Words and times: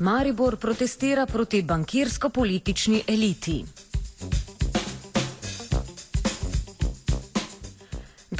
Maribor 0.00 0.56
protestira 0.56 1.26
proti 1.26 1.60
bankirsko-politični 1.62 3.02
eliti. 3.06 3.64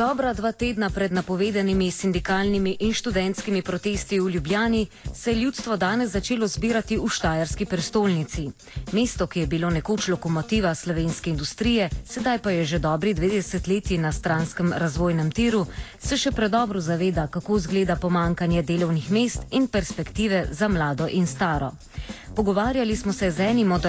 Dobra 0.00 0.32
dva 0.32 0.52
tedna 0.52 0.88
pred 0.90 1.12
napovedanimi 1.12 1.90
sindikalnimi 1.92 2.76
in 2.80 2.94
študentskimi 2.96 3.60
protesti 3.62 4.21
v 4.21 4.30
Ljubljani 4.30 4.87
se 5.15 5.30
je 5.30 5.40
ljudstvo 5.40 5.76
danes 5.76 6.10
začelo 6.10 6.46
zbirati 6.48 6.96
v 6.96 7.08
Štajerski 7.08 7.66
prestolnici. 7.66 8.48
Mesto, 8.92 9.26
ki 9.26 9.40
je 9.40 9.47
bilo 9.47 9.71
nekoč 9.71 10.08
lokomotiva 10.08 10.74
slovenske 10.74 11.30
industrije, 11.30 11.90
sedaj 12.04 12.38
pa 12.38 12.51
je 12.51 12.65
že 12.65 12.78
dobri 12.78 13.15
20 13.15 13.69
leti 13.69 13.98
na 13.98 14.12
stranskem 14.12 14.72
razvojnem 14.72 15.30
tiru, 15.30 15.66
se 15.98 16.16
še 16.16 16.32
predobro 16.32 16.80
zaveda, 16.80 17.27
kako 17.27 17.59
zgleda 17.59 17.96
pomankanje 17.96 18.62
delovnih 18.62 19.10
mest 19.10 19.45
in 19.51 19.69
perspektive 19.69 20.47
za 20.51 20.69
mlado 20.69 21.09
in 21.12 21.27
staro. 21.27 21.73
Pogovarjali 22.37 22.97
smo 22.97 23.12
se 23.12 23.30
z 23.30 23.41
enim 23.41 23.73
od 23.73 23.87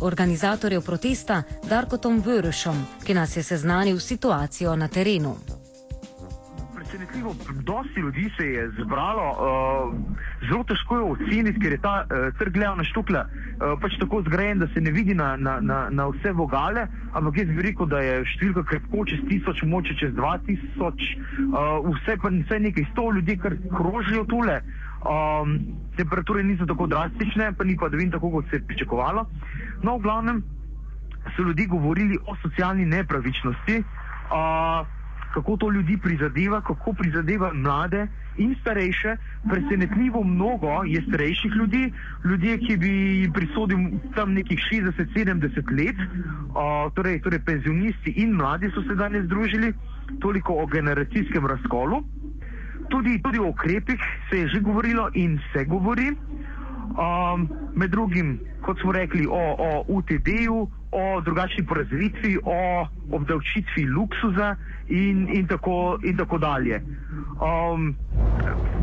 organizatorjev 0.00 0.82
protesta, 0.82 1.42
Darkotom 1.68 2.22
Vöršom, 2.22 2.76
ki 3.06 3.14
nas 3.14 3.36
je 3.36 3.42
seznanil 3.42 3.98
s 3.98 4.06
situacijo 4.06 4.76
na 4.76 4.88
terenu. 4.88 5.34
Presenetljivo, 6.74 7.34
dosti 7.62 8.00
ljudi 8.00 8.30
se 8.36 8.46
je 8.46 8.70
zbralo, 8.70 9.30
uh, 9.30 9.94
zelo 10.48 10.64
težko 10.64 10.96
je 10.96 11.02
oceniti, 11.02 11.60
ker 11.60 11.72
je 11.72 11.80
ta 11.80 12.04
uh, 12.04 12.38
trg 12.38 12.56
Leona 12.56 12.84
Štukla 12.84 13.24
uh, 13.24 13.80
pač 13.80 13.96
tako 14.00 14.22
zgrajen, 14.22 14.58
da 14.58 14.68
se 14.74 14.80
ne 14.80 14.90
vidi 14.90 15.14
na, 15.14 15.36
na, 15.36 15.60
na, 15.60 15.88
na 15.90 16.06
vse 16.06 16.32
vogale, 16.32 16.86
ampak 17.12 17.38
jaz 17.38 17.48
bi 17.56 17.62
rekel, 17.62 17.86
da 17.86 18.00
je 18.04 18.20
številka 18.34 18.64
krepko 18.64 19.04
čez 19.06 19.24
tisoč, 19.28 19.62
moče 19.62 19.96
čez 20.02 20.12
dva 20.14 20.36
tisoč, 20.46 21.16
uh, 21.48 21.88
vse 21.88 22.18
pa 22.20 22.28
vse 22.28 22.60
nekaj 22.68 22.88
sto 22.92 23.10
ljudi, 23.16 23.38
kar 23.38 23.56
krožijo 23.76 24.24
tole. 24.28 24.60
Um, 25.00 25.58
temperature 25.96 26.42
niso 26.42 26.66
tako 26.66 26.86
drastične, 26.86 27.52
pa 27.56 27.64
ni 27.64 27.76
padavin 27.76 28.10
tako, 28.10 28.30
kot 28.30 28.50
se 28.50 28.56
je 28.56 28.66
pričakovalo. 28.66 29.26
No, 29.82 29.96
v 29.96 30.02
glavnem 30.02 30.42
so 31.36 31.42
ljudje 31.42 31.66
govorili 31.66 32.18
o 32.26 32.36
socialni 32.42 32.84
nepravičnosti, 32.86 33.78
uh, 33.78 34.86
kako 35.34 35.56
to 35.56 35.70
ljudi 35.70 35.96
prizadeva, 36.02 36.60
kako 36.60 36.92
prizadeva 36.92 37.52
mlade 37.54 38.06
in 38.36 38.54
starejše. 38.60 39.16
Presenetljivo 39.50 40.24
mnogo 40.24 40.82
je 40.84 41.02
starejših 41.08 41.52
ljudi, 41.56 41.92
ljudje, 42.24 42.58
ki 42.58 42.76
bi 42.76 42.94
prisodili 43.34 43.98
tam 44.14 44.32
nekih 44.32 44.58
60-70 44.72 45.76
let, 45.80 45.96
uh, 45.96 46.92
torej, 46.94 47.22
torej 47.22 47.40
penzionisti 47.44 48.10
in 48.16 48.36
mladi 48.36 48.70
so 48.74 48.82
se 48.82 48.94
danes 48.94 49.24
združili, 49.24 49.72
toliko 50.20 50.52
o 50.52 50.66
generacijskem 50.66 51.46
razkolu 51.46 52.04
tudi, 52.90 53.18
tudi 53.22 53.38
o 53.38 53.48
ukrepih 53.48 54.00
se 54.30 54.38
je 54.38 54.48
že 54.48 54.60
govorilo 54.60 55.10
in 55.14 55.40
se 55.52 55.64
govori. 55.64 56.10
Um, 56.90 57.48
med 57.74 57.90
drugim, 57.90 58.40
kot 58.60 58.80
smo 58.80 58.92
rekli, 58.92 59.26
o, 59.26 59.54
o 59.58 59.84
UTD-ju, 59.88 60.68
o 60.90 61.20
drugačni 61.20 61.66
porazdelitvi, 61.66 62.38
o 62.44 62.86
obdavčitvi 63.10 63.86
luksuza 63.86 64.56
in, 64.88 65.28
in, 65.30 65.46
tako, 65.46 65.98
in 66.02 66.16
tako 66.16 66.38
dalje. 66.38 66.82
Um, 67.38 67.94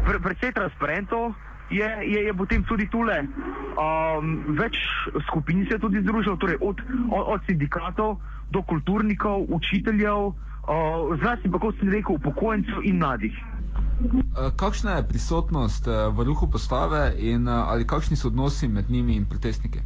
pre, 0.06 0.20
predvsej 0.20 0.52
transparentov 0.56 1.34
je, 1.70 1.90
je, 2.08 2.24
je 2.26 2.34
potem 2.34 2.64
tudi 2.64 2.88
tule. 2.88 3.20
Um, 3.78 4.56
več 4.56 4.80
skupin 5.28 5.66
se 5.68 5.76
je 5.76 5.84
tudi 5.84 6.02
združilo, 6.02 6.38
torej 6.38 6.58
od, 6.62 6.82
od, 7.12 7.24
od 7.36 7.42
sindikatov 7.46 8.18
do 8.52 8.64
kulturnikov, 8.64 9.44
učiteljev, 9.52 10.32
uh, 10.32 11.12
zlasti 11.20 11.52
pa, 11.52 11.60
kot 11.60 11.76
sem 11.80 11.92
rekel, 11.92 12.16
upokojencev 12.16 12.88
in 12.88 13.04
mladih. 13.04 13.36
Eh, 13.98 14.52
kakšna 14.56 14.92
je 14.92 15.08
prisotnost 15.08 15.88
eh, 15.88 16.08
v 16.14 16.24
ruhu 16.24 16.48
postave 16.52 17.14
in 17.18 17.48
eh, 17.48 17.52
ali 17.52 17.88
kakšni 17.88 18.18
so 18.18 18.28
odnosi 18.28 18.68
med 18.68 18.90
njimi 18.90 19.16
in 19.16 19.26
protestniki? 19.26 19.80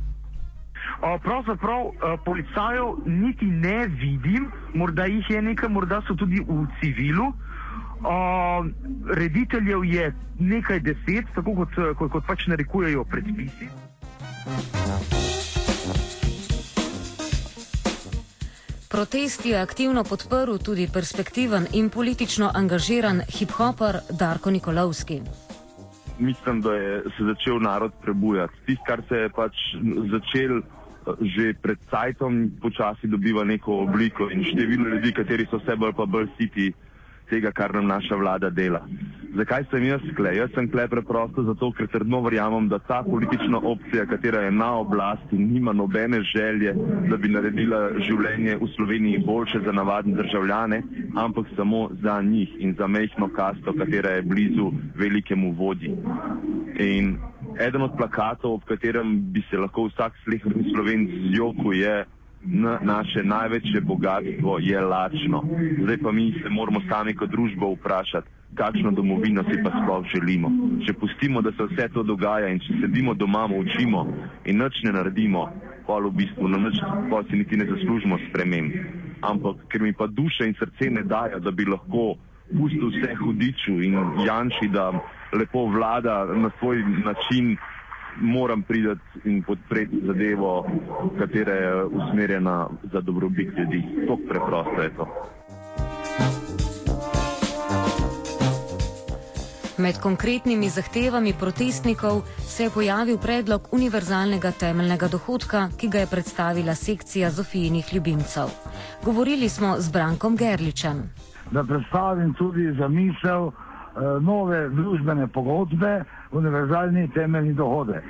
Pravzaprav 1.23 1.91
policajev 2.25 2.85
niti 3.05 3.45
ne 3.45 3.87
vidim, 3.87 4.51
morda 4.73 5.05
jih 5.05 5.29
je 5.29 5.41
nekaj, 5.41 5.69
morda 5.69 6.01
so 6.07 6.13
tudi 6.13 6.43
v 6.47 6.67
civilu. 6.81 7.31
Rediteljev 9.17 9.85
je 9.85 10.13
nekaj 10.39 10.79
deset, 10.79 11.25
tako 11.35 11.55
kot, 11.55 11.73
kot, 11.97 12.11
kot 12.11 12.25
pač 12.27 12.45
narekujejo 12.47 13.03
predpisi. 13.03 13.69
Protest 18.91 19.45
je 19.45 19.55
aktivno 19.55 20.03
podprl 20.03 20.57
tudi 20.65 20.87
perspektiven 20.93 21.65
in 21.73 21.89
politično 21.89 22.51
angažiran 22.53 23.21
hip-hopper 23.21 23.99
Darko 24.19 24.51
Nikolovski. 24.51 25.21
Mislim, 26.19 26.61
da 26.61 26.73
je 26.73 27.03
se 27.17 27.23
začel 27.23 27.59
narod 27.59 27.91
prebujati. 28.01 28.53
Tisto, 28.65 28.83
kar 28.87 29.01
se 29.09 29.15
je 29.15 29.29
pač 29.29 29.53
začel 30.11 30.57
eh, 30.57 30.63
že 31.21 31.53
pred 31.61 31.77
cajtom, 31.89 32.51
počasi 32.61 33.07
dobiva 33.07 33.43
neko 33.43 33.79
obliko 33.87 34.29
in 34.31 34.43
število 34.43 34.87
ljudi, 34.87 35.13
kateri 35.13 35.47
so 35.49 35.57
vse 35.63 35.75
bolj 35.75 35.93
pa 35.93 36.05
bolj 36.05 36.27
siti 36.37 36.73
tega, 37.31 37.51
kar 37.55 37.73
nam 37.73 37.87
naša 37.87 38.19
vlada 38.19 38.51
dela. 38.51 38.83
Zakaj 39.31 39.63
sem 39.71 39.85
jaz 39.87 40.01
kle? 40.15 40.33
Jaz 40.35 40.51
sem 40.51 40.67
kle 40.67 40.83
preprosto 40.91 41.45
zato, 41.47 41.69
ker 41.71 41.87
trdno 41.87 42.19
verjamem, 42.25 42.67
da 42.67 42.81
ta 42.83 42.99
politična 43.03 43.61
opcija, 43.63 44.03
katera 44.05 44.41
je 44.43 44.51
na 44.51 44.73
oblasti, 44.81 45.39
nima 45.39 45.71
nobene 45.73 46.19
želje, 46.33 46.73
da 47.07 47.17
bi 47.17 47.31
naredila 47.31 47.79
življenje 48.07 48.57
v 48.59 48.67
Sloveniji 48.75 49.23
boljše 49.25 49.63
za 49.65 49.71
navadne 49.71 50.17
državljane, 50.19 50.81
ampak 51.15 51.47
samo 51.55 51.87
za 52.03 52.19
njih 52.21 52.57
in 52.59 52.75
za 52.79 52.87
mehko 52.87 53.29
kasto, 53.35 53.73
katera 53.79 54.17
je 54.17 54.27
blizu 54.27 54.71
velikemu 54.99 55.53
vodji. 55.55 55.95
In 56.79 57.15
eden 57.59 57.87
od 57.87 57.95
plakatov, 57.97 58.59
ob 58.59 58.67
katerem 58.67 59.15
bi 59.31 59.43
se 59.49 59.57
lahko 59.57 59.87
vsak 59.87 60.19
slehrni 60.25 60.73
slovenc 60.73 61.09
zjokul, 61.31 61.73
je 61.75 62.03
naše 62.81 63.23
največje 63.23 63.81
bogatstvo 63.81 64.59
je 64.59 64.81
lačno. 64.81 65.43
Zdaj 65.83 65.97
pa 65.97 66.11
mi 66.11 66.33
se 66.43 66.49
moramo 66.49 66.81
sami 66.89 67.15
kot 67.15 67.29
družba 67.29 67.67
vprašati, 67.67 68.27
kakšno 68.55 68.91
domovino 68.91 69.43
si 69.43 69.63
pa 69.63 69.69
sploh 69.69 70.05
želimo. 70.13 70.49
Če 70.85 70.93
pustimo, 70.93 71.41
da 71.41 71.51
se 71.51 71.63
vse 71.63 71.89
to 71.93 72.03
dogaja 72.03 72.49
in 72.49 72.59
če 72.59 72.81
sedimo 72.81 73.13
doma, 73.13 73.45
učimo 73.45 74.07
in 74.45 74.57
nič 74.57 74.83
ne 74.83 74.91
naredimo, 74.91 75.47
pa 75.87 75.99
v 75.99 76.11
bistvu 76.11 76.47
na 76.47 76.57
nič 76.57 76.81
si 77.29 77.37
niti 77.37 77.57
ne 77.57 77.65
zaslužimo 77.65 78.17
sprememb. 78.29 78.73
Ampak 79.21 79.67
ker 79.69 79.81
mi 79.81 79.93
pa 79.93 80.07
duša 80.07 80.45
in 80.49 80.57
srce 80.57 80.89
ne 80.89 81.03
dajo, 81.03 81.39
da 81.39 81.51
bi 81.51 81.65
lahko 81.65 82.15
pustil 82.51 82.89
vse 82.89 83.15
hudiču 83.15 83.81
in 83.85 83.93
Janši, 84.25 84.67
da 84.67 84.91
lepo 85.33 85.65
vlada 85.65 86.25
na 86.25 86.49
svoj 86.59 86.83
način 87.05 87.57
moram 88.19 88.61
priti 88.61 88.99
in 89.25 89.43
podpreti 89.43 90.01
zadevo, 90.05 90.65
katera 91.19 91.53
je 91.53 91.85
usmerjena 91.85 92.67
za 92.91 93.01
dobrobit 93.01 93.57
ljudi. 93.57 93.83
To 94.07 94.17
preprosto 94.29 94.81
je 94.81 94.89
to. 94.89 95.07
Med 99.77 99.97
konkretnimi 99.97 100.69
zahtevami 100.69 101.33
protestnikov 101.39 102.21
se 102.37 102.63
je 102.63 102.69
pojavil 102.69 103.17
predlog 103.17 103.61
univerzalnega 103.71 104.51
temeljnega 104.51 105.07
dohodka, 105.07 105.69
ki 105.77 105.87
ga 105.87 105.99
je 105.99 106.07
predstavila 106.11 106.75
sekcija 106.75 107.29
Zofijinih 107.29 107.93
ljubimcev. 107.93 108.51
Govorili 109.05 109.49
smo 109.49 109.75
z 109.79 109.91
Brankom 109.91 110.35
Gerličem. 110.35 111.09
Da 111.51 111.63
predstavim 111.63 112.33
tudi 112.33 112.75
zamisel 112.79 113.51
nove 114.21 114.69
družbene 114.69 115.27
pogodbe, 115.27 116.03
univerzalni 116.31 117.09
temeljni 117.11 117.53
dohodek. 117.53 118.03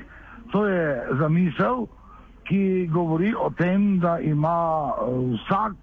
To 0.51 0.67
je 0.67 1.07
zamisel, 1.19 1.85
ki 2.43 2.89
govori 2.91 3.33
o 3.35 3.49
tem, 3.49 3.99
da 3.99 4.19
ima 4.19 4.91
eh, 4.91 5.35
vsak 5.35 5.73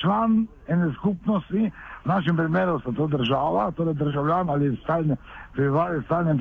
član 0.00 0.46
ene 0.68 0.92
skupnosti, 0.92 1.70
v 2.04 2.08
našem 2.08 2.36
primeru 2.36 2.80
so 2.80 2.92
to 2.92 3.06
država, 3.06 3.70
torej 3.70 3.94
državljan 3.94 4.50
ali 4.50 4.76
stalne 4.82 5.16
prebivalce, 5.52 6.04
stalne 6.04 6.38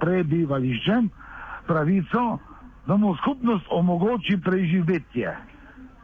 prebivališčem, 0.00 1.08
pravico, 1.66 2.38
da 2.86 2.96
mu 2.96 3.16
skupnost 3.16 3.66
omogoči 3.70 4.38
preživetje. 4.44 5.36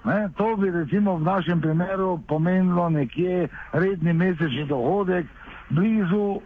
Ne, 0.05 0.29
to 0.37 0.57
bi 0.57 0.71
recimo 0.71 1.17
v 1.17 1.23
našem 1.23 1.61
primeru 1.61 2.19
pomenilo 2.29 2.89
nekje 2.91 3.49
redni 3.73 4.13
mesečni 4.13 4.67
dohodek 4.69 5.27
blizu 5.71 6.41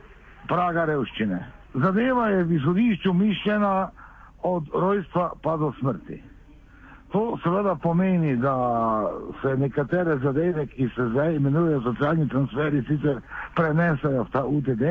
praga 0.49 0.85
revščine. 0.85 1.39
Zadeva 1.75 2.29
je 2.29 2.45
v 2.45 2.53
izhodišču 2.53 3.13
mišljena 3.13 3.91
od 4.43 4.69
rojstva 4.75 5.33
pa 5.43 5.57
do 5.57 5.73
smrti. 5.81 6.23
To 7.13 7.39
seveda 7.43 7.75
pomeni, 7.75 8.37
da 8.37 8.55
se 9.43 9.57
nekatere 9.57 10.19
zadeve, 10.19 10.67
ki 10.67 10.89
se 10.97 11.09
zdaj 11.09 11.37
imenujejo 11.37 11.81
socialni 11.83 12.29
transferi, 12.29 12.83
sicer 12.89 13.21
prenesejo 13.57 14.25
v 14.25 14.31
ta 14.33 14.45
UTD. 14.45 14.85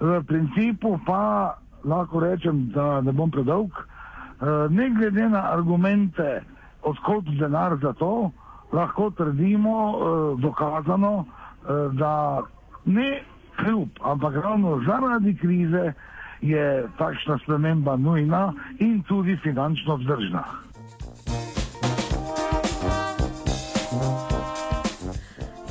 V 0.00 0.22
principu 0.26 0.98
pa 1.06 1.54
lahko 1.84 2.20
rečem, 2.20 2.70
da 2.74 3.00
ne 3.00 3.12
bom 3.12 3.30
predolg, 3.30 3.70
eh, 3.74 4.46
ne 4.70 4.90
glede 4.90 5.28
na 5.28 5.42
argumente, 5.52 6.42
odkot 6.82 7.24
denar 7.38 7.76
za 7.82 7.92
to, 7.92 8.30
lahko 8.72 9.10
trdimo 9.10 9.76
eh, 9.94 10.42
dokazano, 10.42 11.24
eh, 11.24 11.88
da 11.92 12.42
ne 12.84 13.22
kljub, 13.56 13.88
ampak 14.02 14.34
ravno 14.34 14.80
zaradi 14.86 15.36
krize 15.36 15.92
je 16.40 16.88
takšna 16.98 17.38
sprememba 17.38 17.96
nujna 17.96 18.52
in 18.78 19.02
tudi 19.02 19.36
finančno 19.42 19.96
vzdržna. 19.96 20.44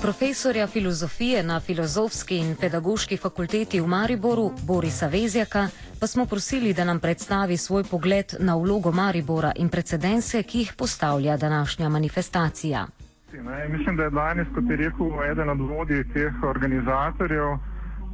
Profesorja 0.04 0.68
filozofije 0.68 1.44
na 1.44 1.60
Filozofski 1.60 2.38
in 2.38 2.56
pedagoški 2.62 3.18
fakulteti 3.18 3.80
v 3.80 3.88
Mariboru, 3.88 4.52
Borisa 4.68 5.08
Vezjaka, 5.08 5.68
pa 6.00 6.08
smo 6.08 6.26
prosili, 6.26 6.74
da 6.74 6.84
nam 6.84 7.00
predstavi 7.00 7.58
svoj 7.58 7.84
pogled 7.92 8.34
na 8.40 8.56
vlogo 8.56 8.92
Maribora 8.92 9.52
in 9.56 9.70
precedense, 9.70 10.44
ki 10.44 10.60
jih 10.60 10.74
postavlja 10.78 11.38
današnja 11.38 11.90
manifestacija. 11.90 12.88
Ne, 13.34 13.70
mislim, 13.70 13.98
da 13.98 14.04
je 14.04 14.10
danes, 14.10 14.48
kot 14.56 14.64
je 14.70 14.76
rekel 14.76 15.24
eden 15.32 15.50
od 15.50 15.60
vodij 15.60 16.04
teh 16.14 16.34
organizatorjev, 16.44 17.58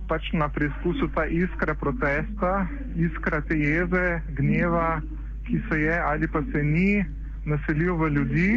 pač 0.09 0.31
na 0.33 0.49
preizkusu 0.49 1.07
ta 1.15 1.25
iskra 1.25 1.75
protesta, 1.77 2.65
iskra 2.97 3.41
te 3.45 3.57
jeze, 3.57 4.21
gneva, 4.37 5.01
ki 5.47 5.61
se 5.69 5.79
je 5.81 5.95
ali 6.01 6.27
pa 6.27 6.41
se 6.51 6.63
ni 6.63 7.05
naselil 7.45 7.95
v 7.95 8.09
ljudi. 8.09 8.49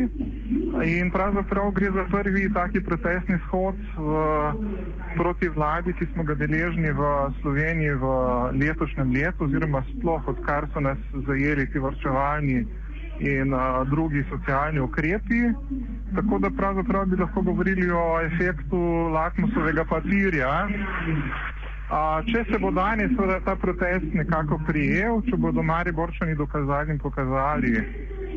In 0.85 1.11
pravzaprav 1.11 1.71
gre 1.73 1.91
za 1.95 2.05
prvi 2.11 2.49
taki 2.53 2.81
protestni 2.81 3.39
shod 3.47 3.79
v, 3.97 4.23
proti 5.17 5.49
vladi, 5.49 5.95
ki 5.99 6.09
smo 6.13 6.25
ga 6.29 6.35
deležni 6.35 6.93
v 6.93 7.11
Sloveniji 7.41 7.95
v 8.03 8.13
letošnjem 8.61 9.13
letu, 9.13 9.49
oziroma 9.49 9.85
sploh 9.93 10.29
odkar 10.29 10.69
so 10.73 10.81
nas 10.81 10.99
zajeli 11.27 11.69
ti 11.73 11.79
vrčevalni 11.79 12.65
in 13.19 13.55
a, 13.55 13.85
drugi 13.85 14.25
socialni 14.31 14.81
ukrepi. 14.81 15.43
Tako 16.15 16.39
da 16.39 16.51
pravzaprav 16.51 17.07
bi 17.07 17.17
lahko 17.17 17.43
govorili 17.43 17.91
o 17.91 18.21
efektu 18.21 18.79
lakmusovega 19.13 19.85
papirja. 19.85 20.69
A, 21.91 22.23
če 22.25 22.45
se 22.51 22.59
bo 22.59 22.71
danes 22.71 23.13
ta 23.45 23.57
protest 23.57 24.15
nekako 24.15 24.61
prijel, 24.67 25.21
če 25.29 25.37
bodo 25.37 25.63
Mariborčani 25.63 26.35
dokazali 26.35 26.91
in 26.91 26.99
pokazali, 26.99 27.73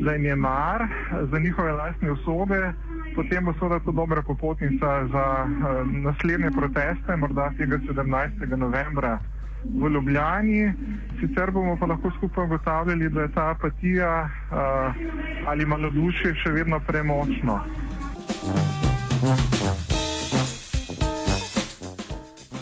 da 0.04 0.12
jim 0.12 0.26
je 0.26 0.36
mar 0.36 0.88
za 1.32 1.40
njihove 1.40 1.72
lastne 1.72 2.12
osobe, 2.12 2.74
potem 3.16 3.46
bo 3.46 3.54
seveda 3.54 3.80
to 3.80 3.92
dobra 3.92 4.22
popotnica 4.22 5.08
za 5.08 5.26
uh, 5.46 5.88
naslednje 5.88 6.52
proteste, 6.52 7.16
morda 7.16 7.52
tega 7.58 7.78
17. 7.78 8.56
novembra 8.58 9.20
v 9.74 9.90
Ljubljani. 9.90 10.74
Sicer 11.20 11.52
bomo 11.52 11.78
pa 11.80 11.86
lahko 11.86 12.12
skupaj 12.18 12.46
ugotavljali, 12.46 13.10
da 13.10 13.22
je 13.22 13.32
ta 13.32 13.50
apatija 13.50 14.12
uh, 14.24 15.48
ali 15.48 15.66
malodušje 15.66 16.36
še 16.44 16.52
vedno 16.52 16.80
premočno. 16.88 17.60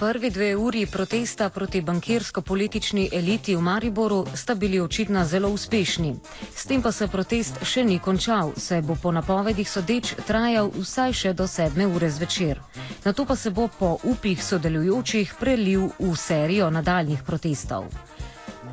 Prvi 0.03 0.29
dve 0.29 0.55
uri 0.55 0.85
protesta 0.85 1.49
proti 1.49 1.81
bankirsko-politični 1.81 3.09
eliti 3.11 3.55
v 3.55 3.61
Mariboru 3.61 4.25
sta 4.35 4.55
bili 4.55 4.79
očitno 4.79 5.25
zelo 5.25 5.49
uspešni. 5.49 6.15
S 6.55 6.65
tem 6.65 6.81
pa 6.81 6.91
se 6.91 7.07
protest 7.07 7.63
še 7.63 7.85
ni 7.87 7.99
končal, 7.99 8.51
saj 8.57 8.81
bo 8.81 8.97
po 9.01 9.15
napovedih 9.15 9.69
sodeč 9.69 10.11
trajal 10.27 10.71
vsaj 10.75 11.13
še 11.13 11.33
do 11.33 11.47
sedme 11.47 11.87
ure 11.87 12.11
zvečer. 12.11 12.59
Na 13.05 13.13
to 13.13 13.25
pa 13.25 13.35
se 13.35 13.49
bo 13.49 13.69
po 13.79 13.97
upih 14.03 14.43
sodelujočih 14.43 15.35
prelil 15.39 15.89
v 15.99 16.15
serijo 16.19 16.67
nadaljnih 16.69 17.23
protestov. 17.23 17.87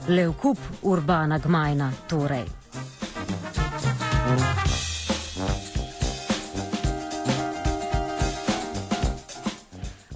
Levkup 0.09 0.59
Urbana 0.83 1.38
Gmajna 1.38 1.93
torej. 2.09 2.60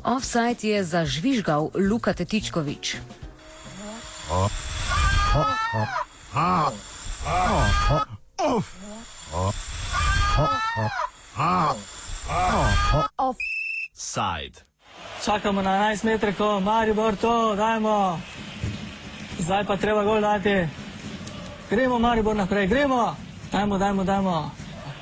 Offside 0.05 0.61
je 0.61 0.85
zažvižgal 0.85 1.73
Luka 1.81 2.13
Tetičkovič. 2.13 3.01
Offside. 13.17 14.61
Čakamo 15.25 15.65
na 15.65 15.89
11 15.97 16.05
metrov, 16.05 16.61
Maribor 16.61 17.17
to, 17.17 17.57
dajmo. 17.57 18.21
Zdaj 19.41 19.65
pa 19.65 19.81
treba 19.81 20.05
gol 20.05 20.21
dati. 20.21 20.69
Gremo, 21.73 21.97
Maribor 21.97 22.37
naprej, 22.37 22.69
gremo. 22.69 23.17
Dajmo, 23.49 23.81
dajmo, 23.81 24.05
dajmo. 24.05 24.64